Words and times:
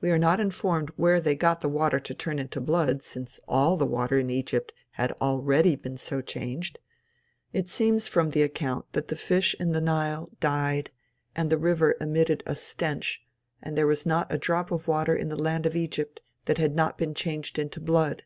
We 0.00 0.08
are 0.10 0.16
not 0.16 0.40
informed 0.40 0.88
where 0.96 1.20
they 1.20 1.34
got 1.34 1.60
the 1.60 1.68
water 1.68 2.00
to 2.00 2.14
turn 2.14 2.38
into 2.38 2.62
blood, 2.62 3.02
since 3.02 3.38
all 3.46 3.76
the 3.76 3.84
water 3.84 4.18
in 4.18 4.30
Egypt 4.30 4.72
had 4.92 5.12
already 5.20 5.76
been 5.76 5.98
so 5.98 6.22
changed. 6.22 6.78
It 7.52 7.68
seems 7.68 8.08
from 8.08 8.30
the 8.30 8.40
account 8.42 8.86
that 8.92 9.08
the 9.08 9.16
fish 9.16 9.54
in 9.60 9.72
the 9.72 9.82
Nile 9.82 10.30
died, 10.40 10.90
and 11.36 11.50
the 11.50 11.58
river 11.58 11.94
emitted 12.00 12.42
a 12.46 12.56
stench, 12.56 13.22
and 13.60 13.76
there 13.76 13.86
was 13.86 14.06
not 14.06 14.32
a 14.32 14.38
drop 14.38 14.70
of 14.70 14.88
water 14.88 15.14
in 15.14 15.28
the 15.28 15.36
land 15.36 15.66
of 15.66 15.76
Egypt 15.76 16.22
that 16.46 16.56
had 16.56 16.74
not 16.74 16.96
been 16.96 17.12
changed 17.12 17.58
into 17.58 17.80
blood. 17.82 18.22